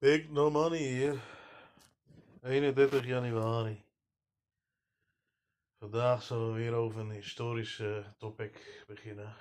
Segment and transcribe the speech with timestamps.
[0.00, 1.20] Big No Money hier.
[2.42, 3.84] 31 januari.
[5.78, 9.36] Vandaag zullen we weer over een historische topic beginnen.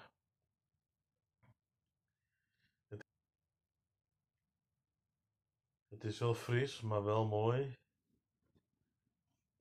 [5.87, 7.77] Het, is wel fris, maar wel mooi.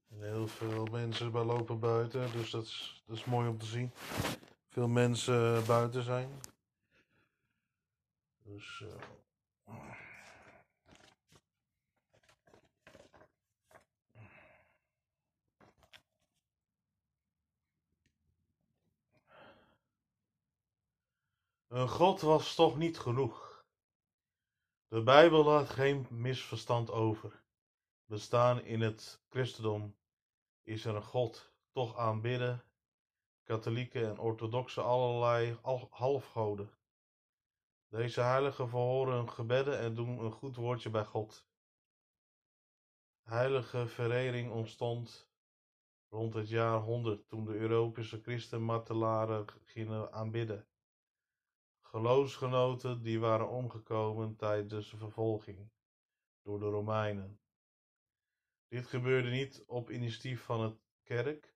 [0.09, 3.93] En heel veel mensen lopen buiten, dus dat is, dat is mooi om te zien.
[4.69, 6.41] Veel mensen buiten zijn.
[8.43, 8.81] Dus.
[8.81, 8.95] Uh,
[21.77, 23.65] Een God was toch niet genoeg.
[24.89, 27.43] De Bijbel laat geen misverstand over.
[28.05, 29.97] Bestaan in het christendom
[30.63, 32.65] is er een God, toch aanbidden,
[33.43, 35.59] katholieken en orthodoxen allerlei
[35.91, 36.71] halfgoden.
[37.89, 41.47] Deze heiligen verhoren hun gebedden en doen een goed woordje bij God.
[43.23, 45.31] Heilige verering ontstond
[46.09, 50.69] rond het jaar 100 toen de Europese christenmartelaren gingen aanbidden
[51.97, 55.71] geloofsgenoten die waren omgekomen tijdens de vervolging
[56.43, 57.41] door de Romeinen.
[58.69, 61.55] Dit gebeurde niet op initiatief van het kerk,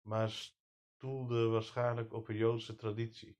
[0.00, 3.38] maar stoelde waarschijnlijk op een Joodse traditie.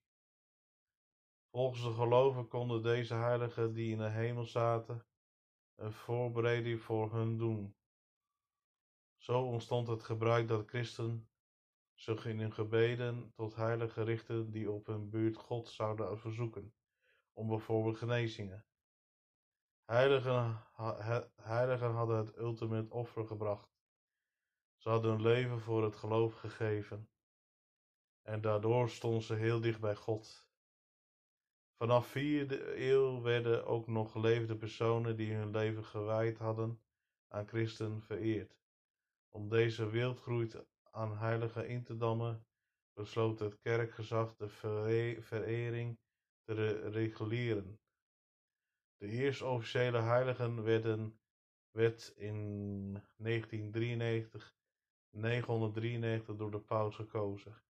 [1.51, 5.07] Volgens de geloven konden deze heiligen die in de hemel zaten
[5.75, 7.77] een voorbereiding voor hun doen.
[9.17, 11.29] Zo ontstond het gebruik dat christen
[12.07, 16.75] in hun gebeden tot heiligen richten die op hun buurt God zouden verzoeken,
[17.33, 18.65] om bijvoorbeeld genezingen.
[19.85, 20.63] Heiligen,
[21.93, 23.71] hadden het ultimate offer gebracht.
[24.77, 27.09] Ze hadden hun leven voor het geloof gegeven.
[28.23, 30.47] En daardoor stonden ze heel dicht bij God.
[31.77, 36.81] Vanaf vierde eeuw werden ook nog geleefde personen die hun leven gewijd hadden
[37.29, 38.61] aan Christen vereerd.
[39.29, 40.47] Om deze wildgroei
[40.95, 42.47] aan heiligen in te dammen,
[42.93, 44.49] besloot het kerkgezag de
[45.21, 45.99] verering
[46.45, 47.81] te reguleren.
[48.97, 51.21] De eerste officiële heiligen werden,
[51.71, 54.57] werd in 1993,
[55.11, 57.63] 993 door de paus gekozen.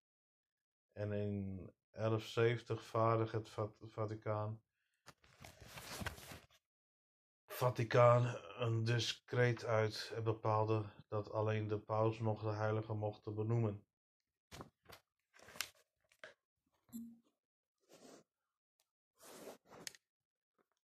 [0.92, 1.56] En in
[1.92, 3.50] 1170 vaardigde het
[3.92, 4.62] Vaticaan
[7.46, 13.84] Vaticaan een decreet uit en bepaalde dat alleen de paus nog de heilige mocht benoemen.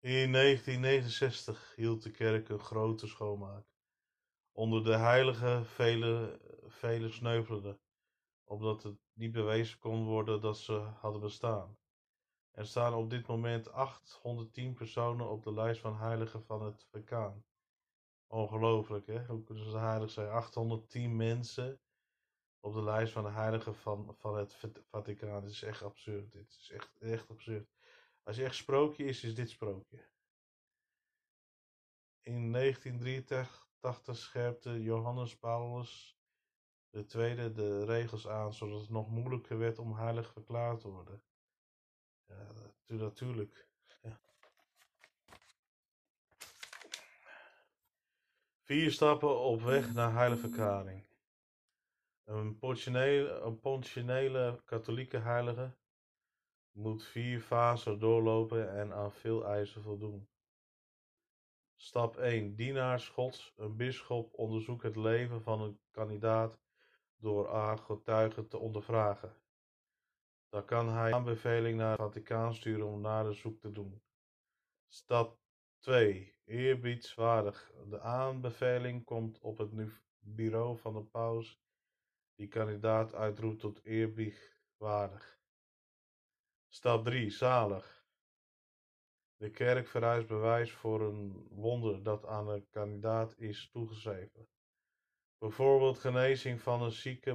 [0.00, 3.66] In 1969 hield de kerk een grote schoonmaak.
[4.52, 7.80] Onder de heiligen vele, vele sneuvelden,
[8.44, 11.78] omdat het niet bewezen kon worden dat ze hadden bestaan.
[12.50, 17.44] Er staan op dit moment 810 personen op de lijst van heiligen van het Vaticaan.
[18.30, 19.24] Ongelooflijk, hè?
[19.26, 20.30] Hoe kunnen ze heilig zijn?
[20.30, 21.80] 810 mensen
[22.60, 24.56] op de lijst van de heiligen van, van het
[24.88, 25.40] Vaticaan.
[25.40, 26.32] Dit is echt absurd.
[26.32, 27.70] Dit is echt, echt absurd.
[28.22, 30.08] Als je echt sprookje is, is dit sprookje.
[32.22, 36.18] In 1983 scherpte Johannes Paulus
[36.90, 41.22] II de regels aan, zodat het nog moeilijker werd om heilig verklaard te worden.
[42.26, 43.67] Ja, natuurlijk.
[48.68, 51.06] Vier stappen op weg naar heilige verklaring.
[52.24, 52.58] Een
[53.60, 55.76] pontiënele, katholieke heilige
[56.70, 60.28] moet vier fasen doorlopen en aan veel eisen voldoen.
[61.76, 62.54] Stap 1.
[62.54, 63.52] Dienaars Gods.
[63.56, 66.58] Een bisschop onderzoekt het leven van een kandidaat
[67.16, 69.36] door getuigen te ondervragen.
[70.48, 74.02] Dan kan hij aanbeveling naar het Vaticaan sturen om naderzoek te doen.
[74.88, 75.38] Stap
[75.78, 76.37] 2.
[76.48, 77.72] Eerbiedswaardig.
[77.88, 79.70] De aanbeveling komt op het
[80.18, 81.60] bureau van de paus,
[82.34, 85.38] die kandidaat uitroept tot eerbiedwaardig.
[86.68, 87.30] Stap 3.
[87.30, 88.06] Zalig.
[89.36, 94.48] De kerk vereist bewijs voor een wonder dat aan de kandidaat is toegeschreven.
[95.38, 97.34] Bijvoorbeeld genezing van een zieke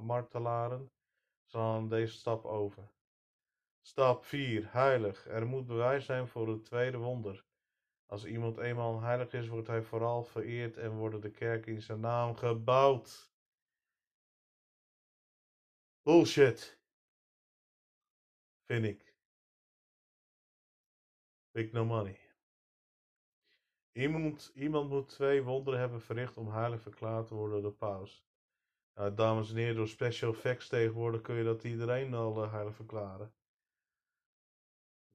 [0.00, 0.92] martelaren
[1.44, 2.93] slaan deze stap over.
[3.86, 4.72] Stap 4.
[4.72, 5.26] Heilig.
[5.26, 7.44] Er moet bewijs zijn voor het tweede wonder.
[8.06, 12.00] Als iemand eenmaal heilig is, wordt hij vooral vereerd en worden de kerken in zijn
[12.00, 13.32] naam gebouwd.
[16.02, 16.78] Bullshit.
[18.64, 19.14] Vind ik.
[21.50, 22.18] Big no money.
[23.92, 28.26] Iemand, iemand moet twee wonderen hebben verricht om heilig verklaard te worden door de paus.
[28.94, 32.74] Nou, dames en heren, door special effects tegenwoordig kun je dat iedereen al uh, heilig
[32.74, 33.34] verklaren.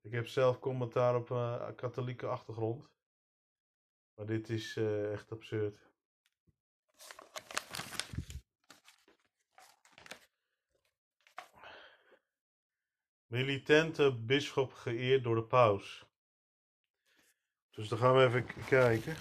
[0.10, 2.90] Ik heb zelf commentaar op een katholieke achtergrond.
[4.16, 5.90] Maar dit is uh, echt absurd.
[13.26, 16.06] Militante bisschop geëerd door de paus.
[17.70, 19.16] Dus dan gaan we even kijken.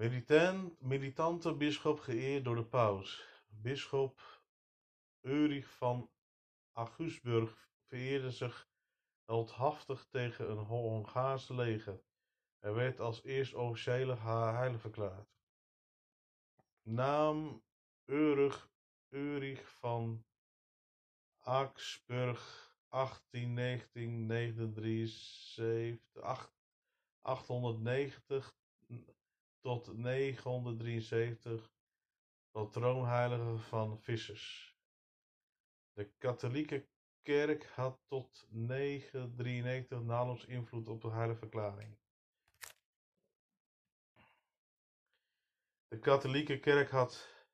[0.00, 3.24] Militant, militante bisschop geëerd door de paus.
[3.48, 4.42] Bisschop
[5.20, 6.10] Ulrich van
[6.72, 8.68] Augusburg vereerde zich
[9.24, 12.02] heldhaftig tegen een Hongaarse leger.
[12.58, 15.28] Hij werd als eerst officiële heilig verklaard.
[16.82, 17.62] Naam
[18.04, 18.70] Ulrich,
[19.64, 20.24] van
[21.38, 26.52] Augsburg 1819 1973
[27.20, 28.58] 890
[29.60, 31.70] tot 973
[32.50, 34.76] patroonheilige van vissers.
[35.92, 36.88] De katholieke
[37.22, 41.98] kerk had tot 993 nauwelijks invloed op de heilige verklaring.
[45.88, 47.44] De katholieke kerk had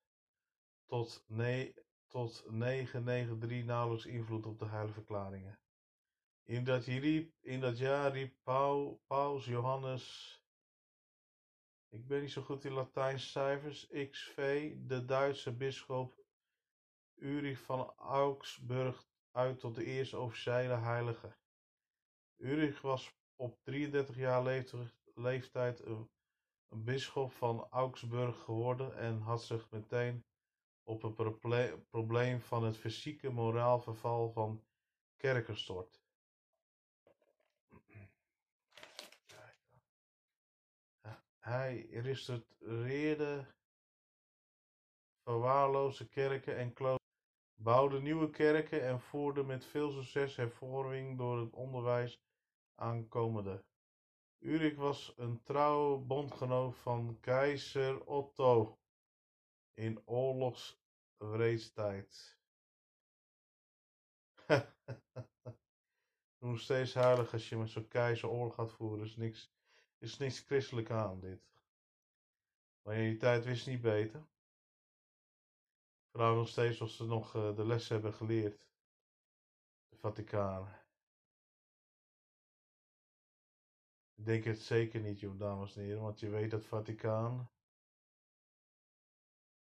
[0.86, 5.58] tot, ne tot 993 nauwelijks invloed op de heilige verklaringen.
[6.42, 8.34] In dat, in dat jaar riep
[9.06, 10.36] Paus Johannes
[11.88, 13.88] ik ben niet zo goed in Latijnse cijfers.
[14.10, 16.24] XV, de Duitse bisschop
[17.14, 21.36] Ulrich van Augsburg uit tot de eerste officiële heilige.
[22.36, 24.62] Ulrich was op 33 jaar
[25.14, 26.10] leeftijd een,
[26.68, 30.24] bisschop van Augsburg geworden en had zich meteen
[30.82, 31.40] op het
[31.90, 34.64] probleem van het fysieke moraalverval van
[35.16, 36.05] kerken gestort.
[41.46, 43.46] Hij restaureerde
[45.22, 47.10] verwaarloosde kerken en kloosters,
[47.54, 52.20] bouwde nieuwe kerken en voerde met veel succes hervorming door het onderwijs
[52.74, 53.64] aankomende.
[54.38, 58.78] Ulrich was een trouw bondgenoot van keizer Otto
[59.74, 62.38] in oorlogswreedstijd.
[66.38, 69.04] Nog steeds heilig als je met zo'n keizer oorlog gaat voeren.
[69.04, 69.54] is niks
[69.98, 71.40] is niks christelijk aan dit.
[72.82, 74.26] Maar in die tijd wist niet beter.
[76.10, 78.68] Vrouwen nog steeds als ze nog uh, de les hebben geleerd.
[79.88, 80.84] De Vaticaan.
[84.14, 87.50] Ik denk het zeker niet, joh, dames en heren, want je weet dat Vaticaan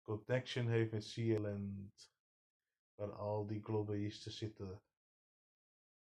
[0.03, 2.13] connection heeft met Sierland,
[2.95, 4.83] waar al die globalisten zitten.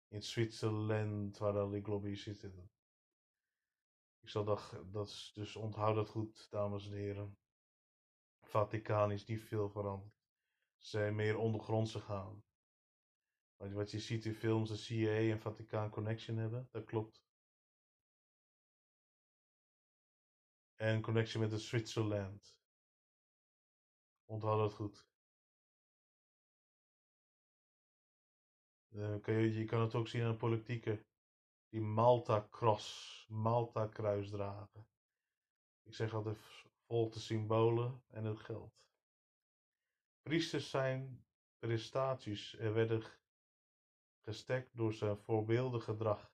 [0.07, 2.69] In Zwitserland, waar al die globalisten zitten.
[4.27, 7.37] Ik zal dat, dat dus onthoud dat goed, dames en heren.
[8.41, 10.13] Vaticaan is niet veel veranderd.
[10.77, 12.43] Ze zijn meer ondergronds gegaan.
[13.55, 17.23] Wat je ziet in films, de CIA en Vaticaan connection hebben, dat klopt.
[20.75, 22.57] En connection met de Zwitserland.
[24.25, 25.07] Onthoud dat goed.
[28.89, 31.05] Uh, kan je, je kan het ook zien aan de politieke
[31.69, 34.87] die Malta Cross, Malta kruis dragen.
[35.83, 36.37] Ik zeg altijd
[36.85, 38.73] vol de symbolen en het geld.
[40.21, 41.25] Priesters zijn
[41.59, 43.03] prestaties en werden
[44.23, 46.31] gestekt door zijn voorbeeldig gedrag.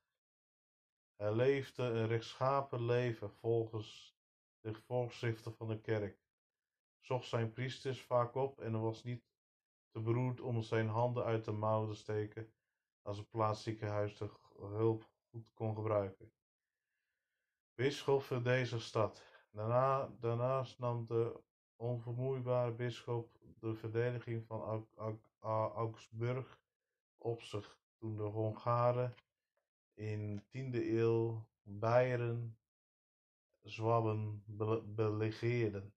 [1.16, 4.18] Hij leefde een rechtschapen leven volgens
[4.60, 6.18] de voorschriften van de kerk,
[7.00, 9.24] zocht zijn priesters vaak op en was niet
[9.92, 12.54] te beroerd om zijn handen uit de mouw te steken
[13.02, 15.12] als een plaatselijke de hulp
[15.54, 16.32] kon gebruiken.
[17.75, 19.24] Bisschop van deze stad.
[19.52, 21.40] Daarna, daarnaast nam de
[21.75, 24.88] onvermoeibare bisschop de verdediging van
[25.74, 26.60] Augsburg
[27.18, 29.16] op zich toen de Hongaren
[29.94, 32.58] in 10e eeuw Beieren
[33.63, 34.44] Zwabben
[34.96, 35.94] belegeerden.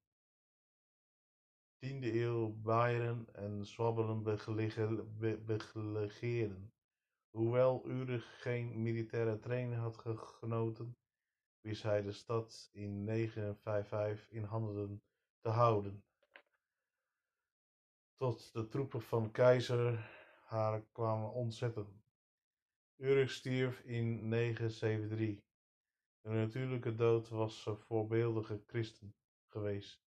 [1.84, 4.22] 10e eeuw Beieren en Zwabben
[5.72, 6.72] belegeerden.
[7.30, 10.96] Hoewel Ulrich geen militaire training had genoten,
[11.60, 15.02] wist hij de stad in 955 in handen
[15.40, 16.04] te houden.
[18.16, 20.10] Tot de troepen van keizer
[20.44, 22.02] haar kwamen ontzetten.
[22.96, 25.44] Ulrich stierf in 973.
[26.20, 29.14] De natuurlijke dood was een voorbeeldige christen
[29.46, 30.04] geweest.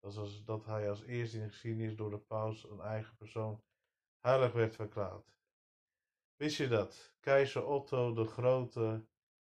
[0.00, 3.62] Dat dat hij als eerste in de geschiedenis door de paus een eigen persoon
[4.18, 5.37] heilig werd verklaard.
[6.38, 7.14] Wist je dat?
[7.20, 9.06] Keizer Otto de Grote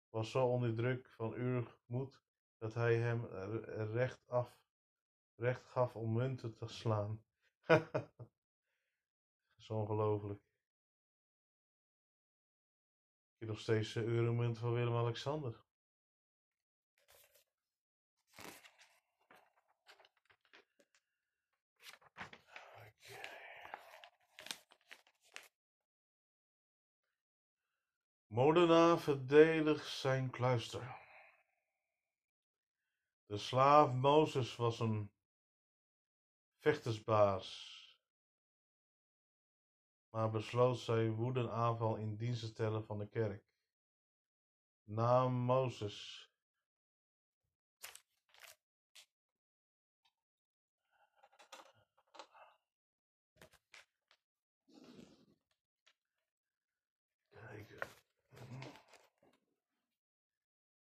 [0.09, 2.23] was zo onder druk van moed
[2.57, 3.25] dat hij hem
[3.91, 4.61] recht, af,
[5.35, 7.23] recht gaf om munten te slaan.
[9.49, 10.41] Dat is ongelooflijk.
[13.33, 15.65] Ik heb nog steeds de euromunt van Willem-Alexander.
[28.39, 30.97] Modena verdedigt zijn kluister.
[33.25, 35.11] De slaaf Mozes was een
[36.57, 37.77] vechtersbaas,
[40.09, 43.43] maar besloot zijn woedenaanval in dienst te stellen van de kerk.
[44.83, 46.29] Naam Mozes.
[57.29, 57.97] Kijken.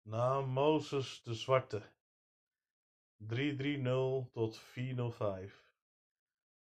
[0.09, 1.81] Naam Mozes de Zwarte.
[3.17, 5.73] 330 tot 405.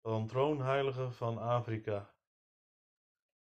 [0.02, 2.14] Van troonheilige van Afrika.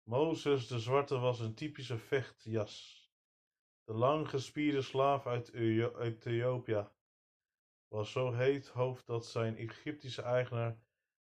[0.03, 3.05] Mozes de Zwarte was een typische vechtjas.
[3.85, 6.89] De lang gespierde slaaf uit Ethiopië
[7.89, 10.79] was zo heet hoofd dat zijn Egyptische eigenaar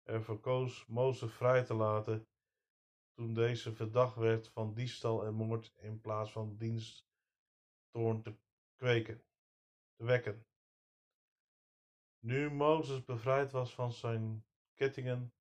[0.04, 2.28] ervoor koos Mozes vrij te laten
[3.14, 8.38] toen deze verdacht werd van diefstal en moord in plaats van diensttoorn te
[8.80, 9.24] kweken,
[9.96, 10.46] te wekken.
[12.20, 15.34] Nu Mozes bevrijd was van zijn kettingen,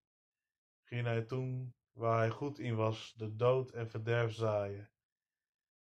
[0.83, 4.91] ging hij toen, waar hij goed in was, de dood en verderf zaaien.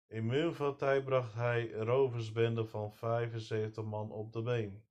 [0.07, 4.85] In Milvatij bracht hij roversbende van 75 man op de been,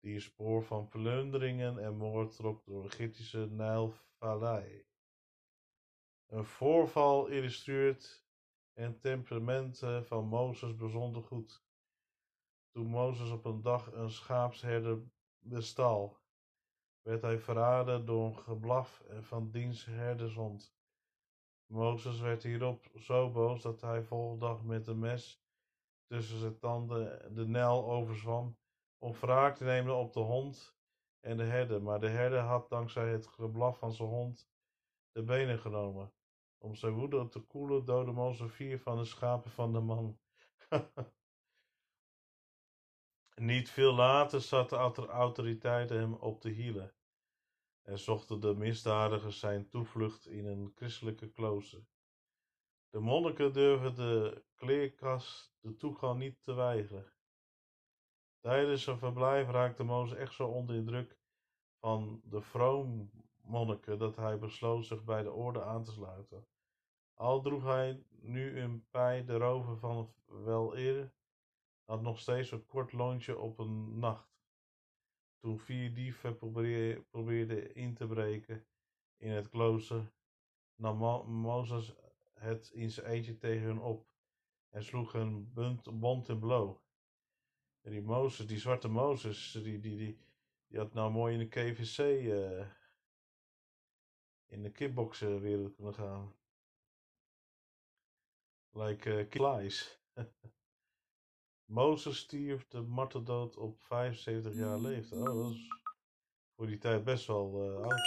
[0.00, 4.86] die een spoor van plunderingen en moord trok door de Egyptische Nijlvallei.
[6.26, 8.24] Een voorval illustreert
[8.72, 11.64] en temperamenten van Mozes bijzonder goed.
[12.72, 15.02] Toen Mozes op een dag een schaapsherder
[15.38, 16.20] bestal,
[17.02, 20.74] werd hij verraden door een geblaf van diens herdershond.
[21.66, 25.42] Mozes werd hierop zo boos dat hij volgende dag met een mes
[26.06, 28.56] tussen zijn tanden de Nijl overzwam
[28.98, 30.76] om wraak te nemen op de hond
[31.20, 31.82] en de herder.
[31.82, 34.50] Maar de herder had dankzij het geblaf van zijn hond
[35.12, 36.12] de benen genomen.
[36.58, 40.18] Om zijn woede te koelen doodde Mozes vier van de schapen van de man.
[43.34, 46.94] Niet veel later zaten de autoriteiten hem op de hielen
[47.82, 51.86] en zochten de misdadigers zijn toevlucht in een christelijke klooster.
[52.90, 57.12] De monniken durfden de kleerkast de toegang niet te weigeren.
[58.40, 61.18] Tijdens zijn verblijf raakte Mozes echt zo onder de druk
[61.78, 63.10] van de vroom
[63.40, 66.46] monniken dat hij besloot zich bij de orde aan te sluiten.
[67.14, 71.12] Al droeg hij nu een pij de rover van wel eerder,
[71.84, 74.30] had nog steeds een kort loontje op een nacht.
[75.38, 76.38] Toen vier dieven
[77.10, 78.66] probeerden in te breken
[79.16, 80.12] in het klooster,
[80.74, 80.96] nam
[81.26, 81.94] Mozes
[82.34, 84.14] het in zijn eentje tegen hen op
[84.68, 85.52] en sloeg hun
[85.92, 86.76] bond in blow.
[87.80, 90.18] En die Mozes, die zwarte Mozes, die, die, die,
[90.66, 92.66] die had nou mooi in de KVC, uh,
[94.46, 96.34] in de kickboxen wereld kunnen gaan.
[98.70, 99.70] Like uh,
[101.72, 105.20] Mozes stierf de marteldood op 75 jaar leeftijd.
[105.20, 105.68] Oh, dat is
[106.56, 108.00] voor die tijd best wel uh, oud.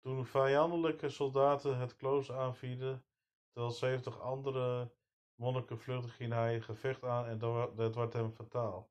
[0.00, 3.04] Toen vijandelijke soldaten het klooster aanvielen,
[3.50, 4.92] terwijl 70 andere
[5.34, 8.90] monniken vluchtten, ging hij gevecht aan en dat werd hem fataal.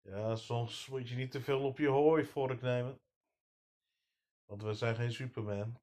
[0.00, 3.00] Ja, soms moet je niet te veel op je hooi vork nemen.
[4.44, 5.80] Want we zijn geen Superman.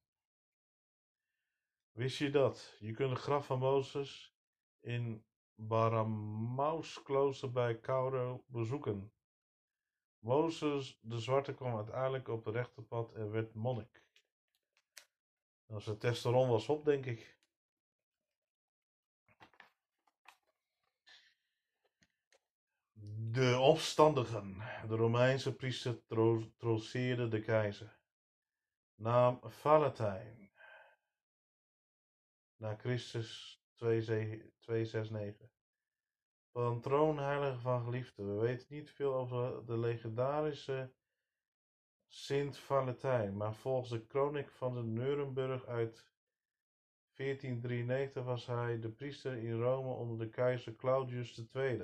[1.91, 2.75] Wist je dat?
[2.79, 4.30] Je kunt het graf van Mozes
[4.81, 9.13] in Baramaus-klooster bij Cairo bezoeken.
[10.19, 14.03] Mozes de Zwarte kwam uiteindelijk op het rechte pad en werd monnik.
[15.65, 17.39] Nou, zijn testosteron was op, denk ik.
[23.31, 24.57] De opstandigen.
[24.87, 26.05] De Romeinse priester
[26.57, 27.99] troceerde de keizer.
[28.95, 30.51] Naam Valentijn.
[32.55, 35.49] Na Christus 269.
[36.51, 38.23] Van troonheilige van geliefde.
[38.23, 40.91] We weten niet veel over de legendarische
[42.07, 46.09] Sint Valentijn, maar volgens de kroniek van de Nuremberg uit
[47.13, 51.83] 1493 was hij de priester in Rome onder de keizer Claudius II.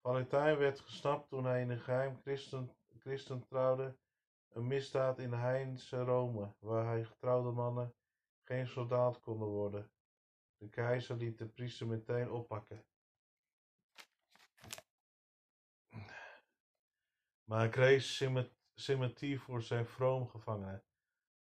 [0.00, 3.96] Valentijn werd gesnapt toen hij in een geheim christen, christen trouwde,
[4.48, 7.94] een misdaad in Heinse Rome, waar hij getrouwde mannen
[8.42, 9.90] geen soldaat konden worden.
[10.62, 12.84] De keizer liet de priester meteen oppakken.
[17.44, 18.02] Maar ik kreeg
[18.74, 20.84] sympathie voor zijn vroom gevangenen,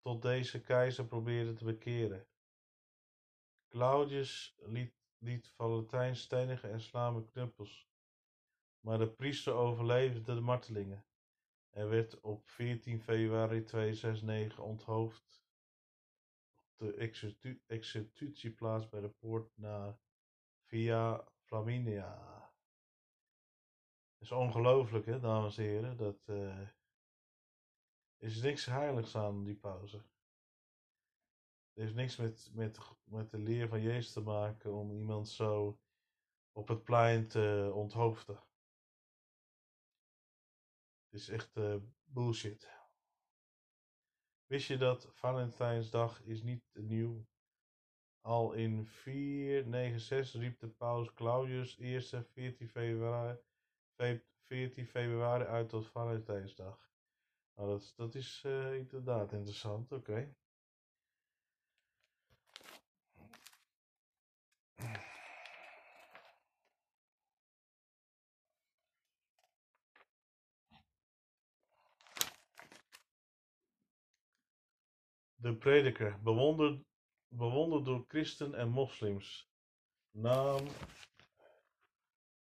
[0.01, 2.27] tot deze keizer probeerde te bekeren.
[3.67, 7.89] Claudius liet, liet Valentijn stenigen en slaan met knuppels.
[8.79, 11.05] Maar de priester overleefde de martelingen
[11.69, 15.42] en werd op 14 februari 269 onthoofd
[16.83, 19.99] de executieplaats bij de poort naar
[20.63, 22.41] Via Flaminia.
[24.11, 25.97] Het is ongelooflijk, hè, dames en heren.
[25.97, 26.67] Dat uh,
[28.17, 30.03] is niks heiligs aan die pauze.
[31.73, 35.79] Er is niks met, met, met de leer van Jezus te maken om iemand zo
[36.51, 38.35] op het plein te onthoofden.
[41.09, 42.82] Het is echt uh, bullshit.
[44.53, 47.25] Wist je dat Valentijnsdag is niet nieuw?
[48.21, 53.37] Al in 496 riep de paus Claudius I 14 februari,
[54.47, 56.89] 14 februari uit tot Valentijnsdag.
[57.55, 60.35] Nou, dat, dat is uh, inderdaad interessant, oké.
[75.43, 76.85] De prediker, bewonderd,
[77.27, 79.51] bewonderd door christen en moslims.
[80.11, 80.67] Naam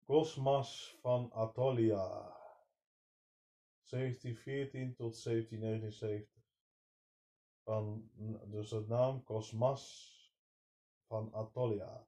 [0.06, 2.36] Cosmas van Atolia.
[3.90, 6.44] 1714 tot 1779.
[7.64, 8.10] Van,
[8.46, 10.14] dus het naam Cosmas
[11.08, 12.08] van Atolia,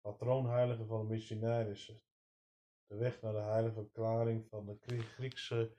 [0.00, 2.02] patroonheilige van de missionarissen.
[2.86, 5.76] De weg naar de heilige verklaring van de Griekse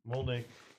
[0.00, 0.71] monnik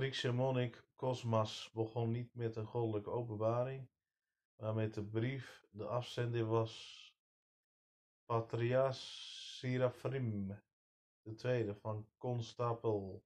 [0.00, 3.88] Griekse monnik Cosmas begon niet met een goddelijke openbaring,
[4.56, 5.66] maar met de brief.
[5.70, 7.04] De afzender was
[8.24, 9.58] Patrias
[11.22, 13.24] de tweede van Constapel,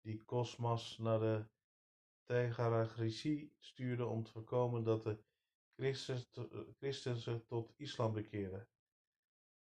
[0.00, 1.44] die Cosmas naar de
[2.24, 5.18] Tegaragrisi stuurde om te voorkomen dat de
[6.78, 8.68] christenen zich tot islam bekeerden.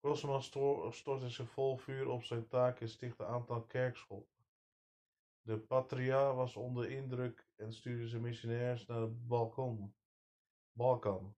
[0.00, 0.46] Cosmas
[0.90, 4.35] stortte zich vol vuur op zijn taak en stichtte een aantal kerkscholen.
[5.46, 9.14] De Patria was onder indruk en stuurde zijn missionairs naar de
[10.72, 11.36] Balkan,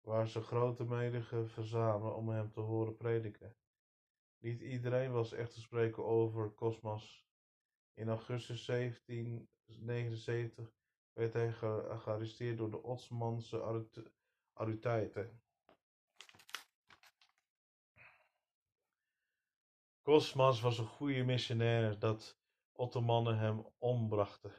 [0.00, 3.56] waar ze grote menigte verzamelden om hem te horen prediken.
[4.38, 7.26] Niet iedereen was echt te spreken over Cosmas.
[7.94, 10.74] In augustus 1779
[11.12, 13.86] werd hij gearresteerd door de Ottomaanse
[14.54, 15.40] autoriteiten.
[20.02, 22.44] Cosmas was een goede missionair dat
[22.76, 24.52] Ottomanen hem ombrachten.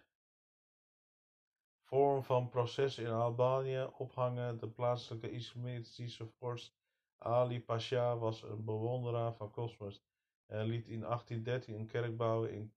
[1.81, 6.75] Vorm van proces in Albanië ophangen De plaatselijke islamitische vorst
[7.17, 10.03] Ali Pasha was een bewonderaar van Cosmos
[10.45, 12.73] en liet in 1813 een kerk bouwen in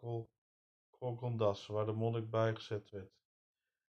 [0.90, 3.18] Kolkondas, waar de monnik bijgezet werd.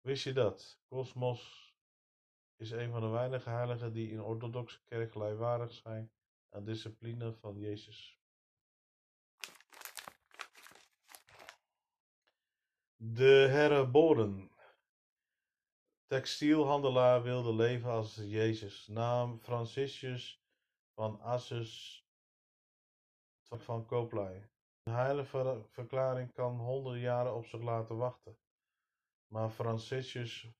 [0.01, 0.79] Wist je dat?
[0.87, 1.73] Cosmos
[2.55, 6.11] is een van de weinige heiligen die in orthodoxe kerk gelijkwaardig zijn
[6.49, 8.20] aan discipline van Jezus.
[13.03, 14.51] De herreboren.
[16.05, 18.87] Textielhandelaar wilde leven als Jezus.
[18.87, 20.43] Naam Franciscus
[20.93, 22.05] van Assus
[23.41, 24.49] van Kooplui.
[24.83, 28.37] Een heilige verklaring kan honderden jaren op zich laten wachten.
[29.27, 30.51] Maar Franciscus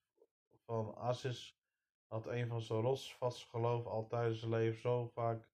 [0.65, 1.58] van Assis
[2.08, 5.49] had een van zijn rotsvast geloof al tijdens zijn leven zo vaak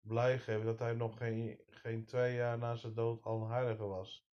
[0.00, 3.86] blij gegeven dat hij nog geen, geen twee jaar na zijn dood al een heilige
[3.86, 4.26] was.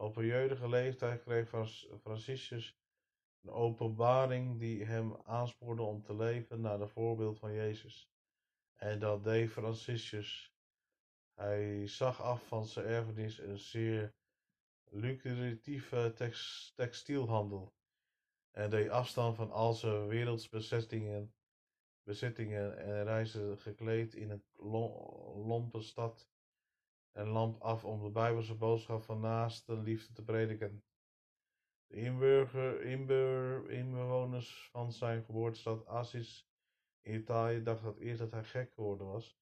[0.00, 1.48] Op een jeugdige leeftijd kreeg
[2.00, 2.78] Franciscus
[3.42, 8.10] een openbaring die hem aanspoorde om te leven naar het voorbeeld van Jezus.
[8.76, 10.54] En dat deed Franciscus.
[11.34, 14.14] Hij zag af van zijn erfenis een zeer
[14.84, 16.12] lucratieve
[16.74, 17.74] textielhandel
[18.50, 21.34] en deed afstand van al zijn wereldsbezittingen
[22.02, 24.44] bezittingen en reisde gekleed in een
[25.46, 26.29] lompe stad
[27.12, 30.84] en lamp af om de Bijbelse boodschap van naaste liefde te prediken.
[31.86, 32.80] De inburger,
[33.70, 36.48] inwoners van zijn geboortestad Assis
[37.00, 39.38] in Italië dachten dat eerst dat hij gek geworden was,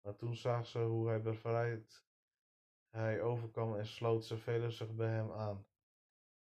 [0.00, 2.08] maar toen zagen ze hoe hij bevrijd
[2.90, 5.66] hij overkwam en sloot ze velen zich bij hem aan.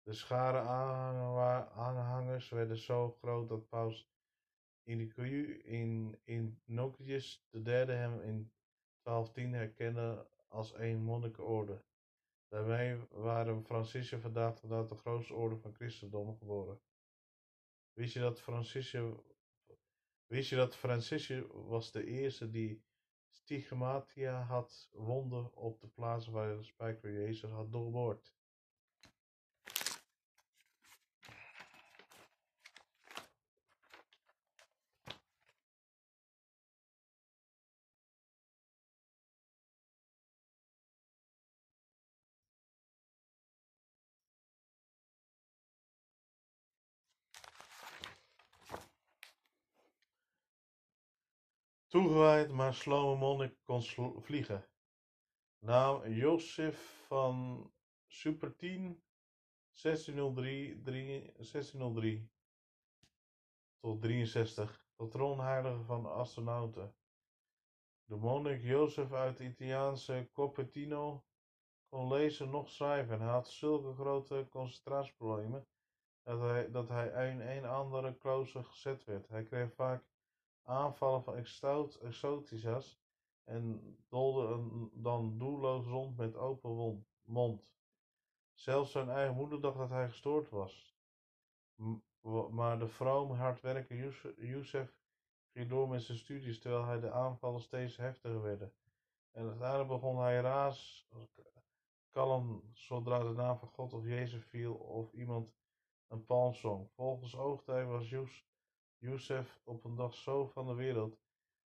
[0.04, 0.60] De schare
[1.70, 4.10] aanhangers werden zo groot dat paus
[4.84, 8.52] in, in Nokius de derde hem in
[9.04, 11.84] 1210 herkende als een monnikenorde.
[12.48, 16.82] Daarmee waren Franciscus vandaag de de grootste orde van christendom geboren.
[17.94, 19.14] Wist je dat Franciscus,
[20.50, 20.76] je dat
[21.48, 22.84] was de eerste die
[23.30, 28.34] stigmatia had wonden op de plaats waar de spijker Jezus had doorboord.
[51.89, 53.82] Toegewijd, maar slome monnik kon
[54.21, 54.67] vliegen.
[55.60, 57.71] Naam Josef van
[58.08, 59.04] Supertien
[59.82, 62.30] 1603, 1603
[63.80, 66.95] tot 63, patroonheilige van astronauten.
[68.06, 71.23] De monnik Jozef uit het Italiaanse Cupertino
[71.88, 73.19] kon lezen noch schrijven.
[73.19, 75.67] Hij had zulke grote concentratieproblemen
[76.23, 79.28] dat hij, dat hij in een andere klooster gezet werd.
[79.28, 80.04] Hij kreeg vaak
[80.63, 81.36] aanvallen van
[82.02, 83.00] exotica's
[83.43, 87.74] en dolde dan doelloos rond met open mond.
[88.54, 90.98] Zelfs zijn eigen moeder dacht dat hij gestoord was.
[92.50, 94.98] Maar de vrome, hardwerkende Youssef
[95.52, 98.74] ging door met zijn studies terwijl hij de aanvallen steeds heftiger werden.
[99.32, 101.08] En uiteindelijk begon hij raas,
[102.10, 105.54] kalm zodra de naam van God of Jezus viel of iemand
[106.08, 106.89] een palm zong.
[106.91, 108.10] Volgens oogtij was
[109.00, 111.20] Youssef op een dag zo van de wereld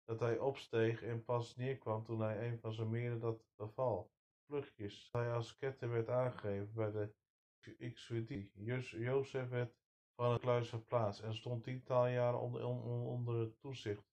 [0.04, 4.10] dat hij opsteeg en pas neerkwam toen hij een van zijn meren dat beval.
[4.46, 5.08] Vluchtjes.
[5.12, 8.50] Hij als ketter werd aangegeven bij de Xwidi.
[8.54, 9.74] Jozef werd
[10.14, 12.64] van het kluis verplaatst en stond tientallen jaren onder,
[13.06, 14.08] onder toezicht.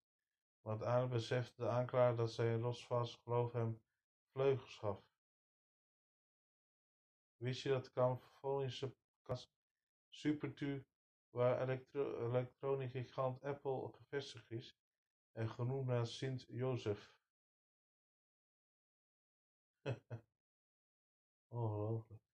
[0.62, 3.82] Maar uiteindelijk besefte de aanklager dat zijn rotsvast geloof hem
[4.32, 5.06] vleugels gaf.
[7.38, 8.96] Wist je dat de Californische
[10.10, 10.86] Supertu,
[11.38, 14.78] waar elektro elektronische gigant Apple gevestigd is,
[15.32, 17.16] en genoemd naar Sint Jozef.
[21.48, 22.27] Ongelooflijk.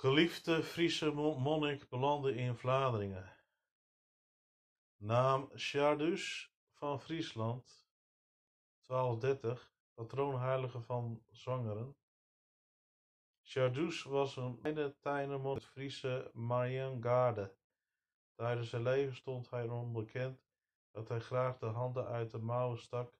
[0.00, 3.32] Geliefde Friese monnik belandde in Vlaanderen.
[4.96, 7.88] Naam Sjardus van Friesland,
[8.86, 11.96] 1230, patroonheilige van zwangeren.
[13.42, 17.54] Sjardus was een kleine tijnermonnik uit Friese Mariengaarde.
[18.34, 20.46] Tijdens zijn leven stond hij onbekend
[20.90, 23.12] dat hij graag de handen uit de mouwen stak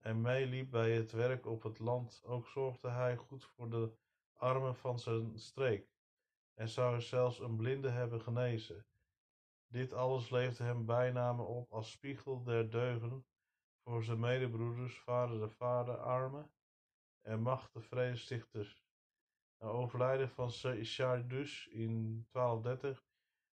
[0.00, 2.22] en meeliep bij het werk op het land.
[2.24, 3.92] Ook zorgde hij goed voor de
[4.32, 5.88] armen van zijn streek
[6.60, 8.86] en zou zelfs een blinde hebben genezen.
[9.66, 13.26] Dit alles leverde hem bijnamen op als spiegel der deugen
[13.82, 16.52] voor zijn medebroeders, vader de vader, armen
[17.20, 18.84] en macht de vredestichters.
[19.58, 20.50] Na overlijden van
[20.82, 23.04] Chardus in 1230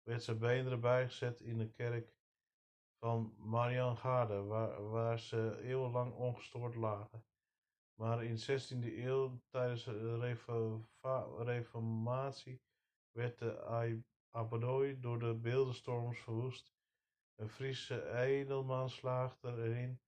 [0.03, 2.15] werd zijn beenderen bijgezet in de kerk
[2.99, 7.25] van Mariangarde, waar, waar ze eeuwenlang ongestoord lagen.
[7.93, 10.37] Maar in de 16e eeuw, tijdens de
[11.37, 12.61] reformatie,
[13.11, 16.73] werd de Abadoi door de beeldenstorms verwoest.
[17.35, 20.01] Een Friese edelman slaagde erin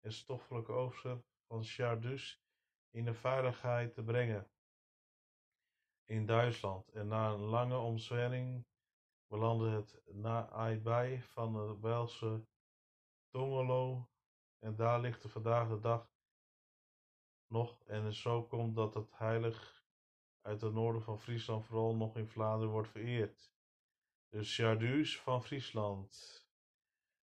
[0.00, 2.42] het stoffelijke overschot van Chardus
[2.90, 4.50] in de veiligheid te brengen
[6.04, 6.88] in Duitsland.
[6.88, 8.66] En na een lange omzwerving
[9.26, 12.46] belandde het nabij van de Belse
[13.28, 14.08] Tongelo.
[14.58, 16.10] En daar ligt er vandaag de dag
[17.46, 17.82] nog.
[17.84, 19.75] En zo komt dat het heilig
[20.46, 23.52] uit het noorden van Friesland vooral nog in Vlaanderen wordt vereerd.
[24.28, 26.44] De Chardus van Friesland.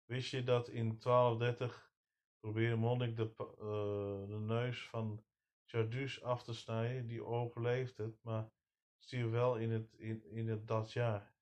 [0.05, 1.91] Wist je dat in 1230
[2.39, 5.23] probeerde Monnik de, uh, de neus van
[5.65, 7.07] Chardus af te snijden?
[7.07, 8.51] Die overleefde het, maar
[8.97, 11.35] stierf wel in het, in, in het dat jaar.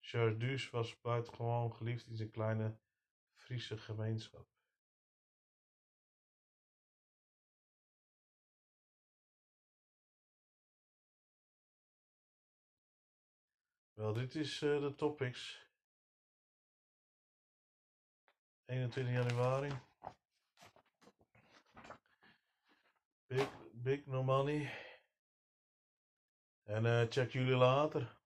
[0.00, 2.78] Chardus was buitengewoon geliefd in zijn kleine
[3.34, 4.53] Friese gemeenschap.
[13.94, 15.68] Wel, dit is uh, de topics.
[18.66, 19.70] 21 januari.
[23.26, 24.72] Big, big no money.
[26.62, 28.23] En uh, check jullie later.